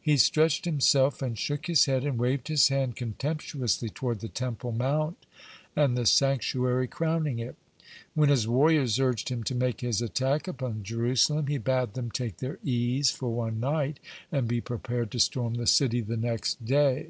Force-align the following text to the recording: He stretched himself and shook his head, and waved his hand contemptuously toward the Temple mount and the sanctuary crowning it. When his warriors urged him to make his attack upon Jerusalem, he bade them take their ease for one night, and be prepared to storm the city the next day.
He 0.00 0.16
stretched 0.16 0.64
himself 0.64 1.20
and 1.20 1.36
shook 1.38 1.66
his 1.66 1.84
head, 1.84 2.02
and 2.04 2.16
waved 2.18 2.48
his 2.48 2.68
hand 2.68 2.96
contemptuously 2.96 3.90
toward 3.90 4.20
the 4.20 4.28
Temple 4.28 4.72
mount 4.72 5.18
and 5.76 5.94
the 5.94 6.06
sanctuary 6.06 6.86
crowning 6.88 7.38
it. 7.38 7.54
When 8.14 8.30
his 8.30 8.48
warriors 8.48 8.98
urged 8.98 9.28
him 9.28 9.42
to 9.44 9.54
make 9.54 9.82
his 9.82 10.00
attack 10.00 10.48
upon 10.48 10.84
Jerusalem, 10.84 11.48
he 11.48 11.58
bade 11.58 11.92
them 11.92 12.10
take 12.10 12.38
their 12.38 12.58
ease 12.64 13.10
for 13.10 13.28
one 13.28 13.60
night, 13.60 14.00
and 14.32 14.48
be 14.48 14.62
prepared 14.62 15.10
to 15.10 15.20
storm 15.20 15.56
the 15.56 15.66
city 15.66 16.00
the 16.00 16.16
next 16.16 16.64
day. 16.64 17.08